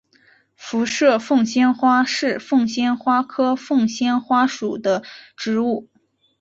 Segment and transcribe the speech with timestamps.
[0.55, 5.03] 辐射凤仙花是凤仙花科凤仙花属的
[5.37, 5.89] 植物。